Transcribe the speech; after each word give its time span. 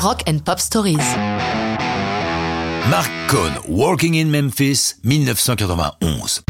Rock 0.00 0.22
and 0.28 0.38
Pop 0.44 0.60
Stories. 0.60 1.16
Mark 2.88 3.10
Cohn, 3.26 3.52
Walking 3.66 4.14
in 4.14 4.26
Memphis, 4.26 4.94
1991. 5.02 6.42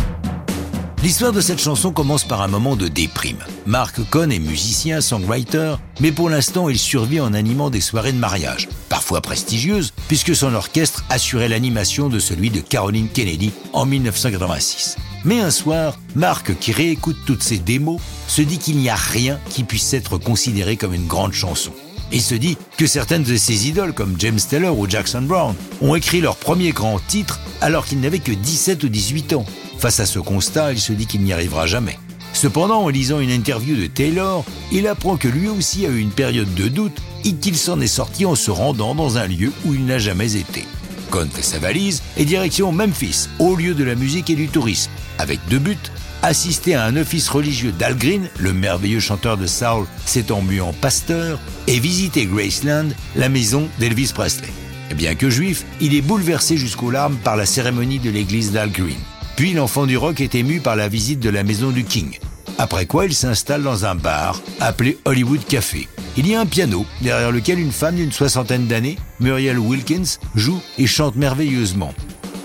L'histoire 1.02 1.32
de 1.32 1.40
cette 1.40 1.58
chanson 1.58 1.90
commence 1.90 2.24
par 2.24 2.42
un 2.42 2.48
moment 2.48 2.76
de 2.76 2.88
déprime. 2.88 3.38
Mark 3.64 4.00
Cohn 4.10 4.30
est 4.30 4.38
musicien, 4.38 5.00
songwriter, 5.00 5.76
mais 6.00 6.12
pour 6.12 6.28
l'instant 6.28 6.68
il 6.68 6.78
survit 6.78 7.20
en 7.20 7.32
animant 7.32 7.70
des 7.70 7.80
soirées 7.80 8.12
de 8.12 8.18
mariage, 8.18 8.68
parfois 8.90 9.22
prestigieuses, 9.22 9.94
puisque 10.08 10.36
son 10.36 10.52
orchestre 10.52 11.04
assurait 11.08 11.48
l'animation 11.48 12.10
de 12.10 12.18
celui 12.18 12.50
de 12.50 12.60
Caroline 12.60 13.08
Kennedy 13.08 13.52
en 13.72 13.86
1986. 13.86 14.96
Mais 15.24 15.40
un 15.40 15.50
soir, 15.50 15.98
Mark, 16.14 16.54
qui 16.60 16.72
réécoute 16.72 17.16
toutes 17.24 17.42
ses 17.42 17.58
démos, 17.58 18.02
se 18.26 18.42
dit 18.42 18.58
qu'il 18.58 18.76
n'y 18.76 18.90
a 18.90 18.94
rien 18.94 19.38
qui 19.48 19.64
puisse 19.64 19.94
être 19.94 20.18
considéré 20.18 20.76
comme 20.76 20.92
une 20.92 21.06
grande 21.06 21.32
chanson. 21.32 21.72
Il 22.10 22.22
se 22.22 22.34
dit 22.34 22.56
que 22.76 22.86
certaines 22.86 23.22
de 23.22 23.36
ses 23.36 23.68
idoles, 23.68 23.92
comme 23.92 24.16
James 24.18 24.40
Taylor 24.40 24.78
ou 24.78 24.88
Jackson 24.88 25.22
Brown, 25.22 25.54
ont 25.82 25.94
écrit 25.94 26.20
leur 26.20 26.36
premier 26.36 26.70
grand 26.70 27.00
titre 27.06 27.38
alors 27.60 27.84
qu'ils 27.84 28.00
n'avaient 28.00 28.18
que 28.18 28.32
17 28.32 28.82
ou 28.84 28.88
18 28.88 29.34
ans. 29.34 29.46
Face 29.78 30.00
à 30.00 30.06
ce 30.06 30.18
constat, 30.18 30.72
il 30.72 30.80
se 30.80 30.92
dit 30.92 31.06
qu'il 31.06 31.22
n'y 31.22 31.32
arrivera 31.32 31.66
jamais. 31.66 31.98
Cependant, 32.32 32.82
en 32.82 32.88
lisant 32.88 33.20
une 33.20 33.30
interview 33.30 33.76
de 33.76 33.86
Taylor, 33.86 34.44
il 34.72 34.86
apprend 34.86 35.16
que 35.16 35.28
lui 35.28 35.48
aussi 35.48 35.86
a 35.86 35.90
eu 35.90 35.98
une 35.98 36.10
période 36.10 36.52
de 36.54 36.68
doute 36.68 36.96
et 37.24 37.34
qu'il 37.34 37.56
s'en 37.56 37.80
est 37.80 37.86
sorti 37.86 38.24
en 38.24 38.34
se 38.34 38.50
rendant 38.50 38.94
dans 38.94 39.18
un 39.18 39.26
lieu 39.26 39.52
où 39.64 39.74
il 39.74 39.84
n'a 39.84 39.98
jamais 39.98 40.36
été. 40.36 40.64
Cohn 41.10 41.28
fait 41.28 41.42
sa 41.42 41.58
valise 41.58 42.02
et 42.16 42.24
direction 42.24 42.70
Memphis, 42.70 43.28
au 43.38 43.56
lieu 43.56 43.74
de 43.74 43.84
la 43.84 43.94
musique 43.94 44.30
et 44.30 44.34
du 44.34 44.48
tourisme, 44.48 44.90
avec 45.18 45.40
deux 45.48 45.58
buts 45.58 45.76
assister 46.22 46.74
à 46.74 46.84
un 46.84 46.96
office 46.96 47.28
religieux 47.28 47.72
d'Al 47.72 47.96
Green, 47.96 48.28
le 48.38 48.52
merveilleux 48.52 49.00
chanteur 49.00 49.36
de 49.36 49.46
soul 49.46 49.86
s'étant 50.04 50.42
mu 50.42 50.60
en 50.60 50.72
pasteur, 50.72 51.38
et 51.66 51.78
visiter 51.78 52.26
Graceland, 52.26 52.88
la 53.16 53.28
maison 53.28 53.68
d'Elvis 53.78 54.12
Presley. 54.14 54.48
Bien 54.94 55.14
que 55.14 55.30
juif, 55.30 55.64
il 55.80 55.94
est 55.94 56.00
bouleversé 56.00 56.56
jusqu'aux 56.56 56.90
larmes 56.90 57.16
par 57.16 57.36
la 57.36 57.46
cérémonie 57.46 57.98
de 57.98 58.10
l'église 58.10 58.52
d'Al 58.52 58.70
Green. 58.70 58.98
Puis 59.36 59.52
l'enfant 59.52 59.86
du 59.86 59.96
rock 59.96 60.20
est 60.20 60.34
ému 60.34 60.60
par 60.60 60.76
la 60.76 60.88
visite 60.88 61.20
de 61.20 61.30
la 61.30 61.44
maison 61.44 61.70
du 61.70 61.84
King. 61.84 62.18
Après 62.58 62.86
quoi, 62.86 63.06
il 63.06 63.14
s'installe 63.14 63.62
dans 63.62 63.84
un 63.84 63.94
bar 63.94 64.40
appelé 64.58 64.98
Hollywood 65.04 65.44
Café. 65.44 65.86
Il 66.16 66.26
y 66.26 66.34
a 66.34 66.40
un 66.40 66.46
piano 66.46 66.84
derrière 67.02 67.30
lequel 67.30 67.60
une 67.60 67.70
femme 67.70 67.94
d'une 67.94 68.10
soixantaine 68.10 68.66
d'années, 68.66 68.98
Muriel 69.20 69.58
Wilkins, 69.58 70.18
joue 70.34 70.60
et 70.76 70.88
chante 70.88 71.14
merveilleusement. 71.14 71.94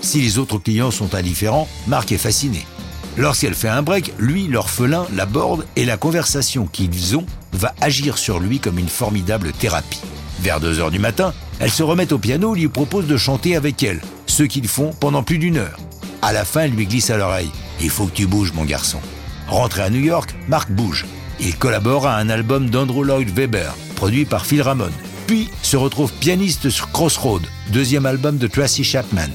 Si 0.02 0.20
les 0.20 0.38
autres 0.38 0.58
clients 0.58 0.92
sont 0.92 1.16
indifférents, 1.16 1.66
Mark 1.88 2.12
est 2.12 2.18
fasciné. 2.18 2.64
Lorsqu'elle 3.16 3.54
fait 3.54 3.68
un 3.68 3.82
break, 3.82 4.12
lui, 4.18 4.48
l'orphelin, 4.48 5.06
l'aborde 5.14 5.66
et 5.76 5.84
la 5.84 5.96
conversation 5.96 6.66
qu'ils 6.66 7.16
ont 7.16 7.26
va 7.52 7.72
agir 7.80 8.18
sur 8.18 8.40
lui 8.40 8.58
comme 8.58 8.78
une 8.78 8.88
formidable 8.88 9.52
thérapie. 9.52 10.00
Vers 10.40 10.58
2 10.58 10.80
heures 10.80 10.90
du 10.90 10.98
matin, 10.98 11.32
elle 11.60 11.70
se 11.70 11.84
remet 11.84 12.12
au 12.12 12.18
piano 12.18 12.56
et 12.56 12.60
lui 12.60 12.68
propose 12.68 13.06
de 13.06 13.16
chanter 13.16 13.54
avec 13.54 13.82
elle, 13.84 14.00
ce 14.26 14.42
qu'ils 14.42 14.66
font 14.66 14.90
pendant 14.98 15.22
plus 15.22 15.38
d'une 15.38 15.58
heure. 15.58 15.78
À 16.22 16.32
la 16.32 16.44
fin, 16.44 16.62
elle 16.62 16.72
lui 16.72 16.86
glisse 16.86 17.10
à 17.10 17.16
l'oreille 17.16 17.52
Il 17.80 17.90
faut 17.90 18.06
que 18.06 18.14
tu 18.14 18.26
bouges, 18.26 18.52
mon 18.52 18.64
garçon. 18.64 18.98
Rentré 19.46 19.82
à 19.82 19.90
New 19.90 20.00
York, 20.00 20.34
Mark 20.48 20.70
bouge. 20.72 21.06
Il 21.38 21.56
collabore 21.56 22.08
à 22.08 22.16
un 22.16 22.28
album 22.30 22.68
d'Andrew 22.68 23.04
Lloyd 23.04 23.30
Webber, 23.30 23.70
produit 23.94 24.24
par 24.24 24.44
Phil 24.44 24.62
Ramone. 24.62 24.92
Puis 25.28 25.50
se 25.62 25.76
retrouve 25.76 26.12
pianiste 26.14 26.68
sur 26.68 26.90
Crossroad, 26.90 27.42
deuxième 27.70 28.06
album 28.06 28.38
de 28.38 28.48
Tracy 28.48 28.82
Chapman. 28.82 29.30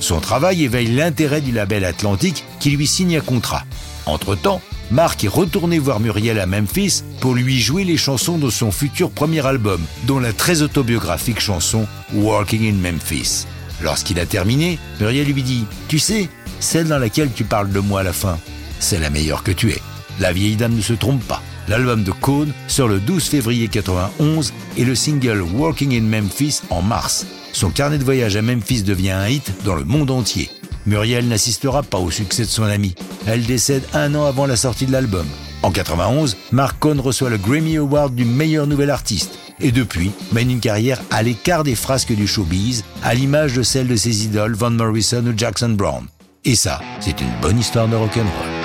Son 0.00 0.20
travail 0.20 0.64
éveille 0.64 0.88
l'intérêt 0.88 1.40
du 1.40 1.52
label 1.52 1.84
Atlantique 1.84 2.44
qui 2.62 2.70
lui 2.70 2.86
signe 2.86 3.16
un 3.16 3.20
contrat. 3.20 3.64
Entre-temps, 4.06 4.62
Mark 4.92 5.24
est 5.24 5.28
retourné 5.28 5.80
voir 5.80 5.98
Muriel 5.98 6.38
à 6.38 6.46
Memphis 6.46 7.02
pour 7.20 7.34
lui 7.34 7.60
jouer 7.60 7.82
les 7.82 7.96
chansons 7.96 8.38
de 8.38 8.50
son 8.50 8.70
futur 8.70 9.10
premier 9.10 9.44
album, 9.44 9.80
dont 10.06 10.20
la 10.20 10.32
très 10.32 10.62
autobiographique 10.62 11.40
chanson 11.40 11.88
Walking 12.14 12.70
in 12.70 12.74
Memphis. 12.74 13.46
Lorsqu'il 13.82 14.20
a 14.20 14.26
terminé, 14.26 14.78
Muriel 15.00 15.26
lui 15.26 15.42
dit 15.42 15.64
Tu 15.88 15.98
sais, 15.98 16.28
celle 16.60 16.86
dans 16.86 17.00
laquelle 17.00 17.32
tu 17.34 17.42
parles 17.42 17.72
de 17.72 17.80
moi 17.80 18.00
à 18.00 18.04
la 18.04 18.12
fin, 18.12 18.38
c'est 18.78 19.00
la 19.00 19.10
meilleure 19.10 19.42
que 19.42 19.50
tu 19.50 19.70
es. 19.70 19.82
La 20.20 20.32
vieille 20.32 20.54
dame 20.54 20.76
ne 20.76 20.82
se 20.82 20.92
trompe 20.92 21.24
pas. 21.24 21.42
L'album 21.66 22.04
de 22.04 22.12
Cohn 22.12 22.52
sort 22.68 22.86
le 22.86 23.00
12 23.00 23.24
février 23.24 23.66
91 23.66 24.52
et 24.76 24.84
le 24.84 24.94
single 24.94 25.42
Walking 25.42 25.98
in 25.98 26.02
Memphis 26.02 26.60
en 26.70 26.80
mars. 26.80 27.26
Son 27.52 27.70
carnet 27.70 27.98
de 27.98 28.04
voyage 28.04 28.36
à 28.36 28.42
Memphis 28.42 28.84
devient 28.84 29.10
un 29.10 29.26
hit 29.26 29.52
dans 29.64 29.74
le 29.74 29.84
monde 29.84 30.12
entier. 30.12 30.48
Muriel 30.86 31.28
n'assistera 31.28 31.82
pas 31.82 31.98
au 31.98 32.10
succès 32.10 32.42
de 32.42 32.48
son 32.48 32.64
ami. 32.64 32.94
Elle 33.26 33.44
décède 33.44 33.84
un 33.94 34.14
an 34.14 34.24
avant 34.24 34.46
la 34.46 34.56
sortie 34.56 34.86
de 34.86 34.92
l'album. 34.92 35.26
En 35.62 35.70
91, 35.70 36.36
Mark 36.50 36.78
Cohn 36.80 36.98
reçoit 36.98 37.30
le 37.30 37.38
Grammy 37.38 37.76
Award 37.76 38.14
du 38.14 38.24
meilleur 38.24 38.66
nouvel 38.66 38.90
artiste 38.90 39.38
et 39.60 39.70
depuis 39.70 40.10
mène 40.32 40.50
une 40.50 40.60
carrière 40.60 41.00
à 41.10 41.22
l'écart 41.22 41.62
des 41.62 41.76
frasques 41.76 42.14
du 42.14 42.26
showbiz, 42.26 42.84
à 43.02 43.14
l'image 43.14 43.54
de 43.54 43.62
celle 43.62 43.86
de 43.86 43.96
ses 43.96 44.24
idoles 44.24 44.54
Van 44.54 44.70
Morrison 44.70 45.24
ou 45.26 45.32
Jackson 45.36 45.70
Brown. 45.70 46.06
Et 46.44 46.56
ça, 46.56 46.80
c'est 47.00 47.20
une 47.20 47.32
bonne 47.40 47.60
histoire 47.60 47.86
de 47.86 47.94
rock'n'roll. 47.94 48.61